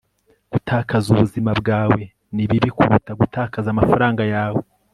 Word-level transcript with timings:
gutakaza 0.51 1.07
ubuzima 1.15 1.51
bwawe 1.59 2.01
ni 2.35 2.43
bibi 2.49 2.69
kuruta 2.77 3.11
gutakaza 3.21 3.67
amafaranga 3.71 4.23
yawe 4.33 4.61